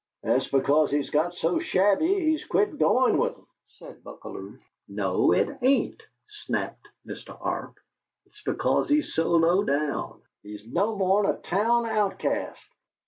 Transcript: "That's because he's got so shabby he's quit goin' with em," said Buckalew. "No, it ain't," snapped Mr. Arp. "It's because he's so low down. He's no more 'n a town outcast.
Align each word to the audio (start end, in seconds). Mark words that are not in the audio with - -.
"That's 0.23 0.47
because 0.47 0.89
he's 0.89 1.11
got 1.11 1.35
so 1.35 1.59
shabby 1.59 2.11
he's 2.15 2.43
quit 2.43 2.79
goin' 2.79 3.19
with 3.19 3.37
em," 3.37 3.45
said 3.77 4.03
Buckalew. 4.03 4.57
"No, 4.87 5.31
it 5.31 5.59
ain't," 5.61 6.01
snapped 6.27 6.87
Mr. 7.05 7.37
Arp. 7.39 7.75
"It's 8.25 8.41
because 8.41 8.89
he's 8.89 9.13
so 9.13 9.29
low 9.29 9.63
down. 9.63 10.19
He's 10.41 10.65
no 10.65 10.95
more 10.95 11.23
'n 11.29 11.35
a 11.35 11.37
town 11.37 11.85
outcast. 11.85 12.65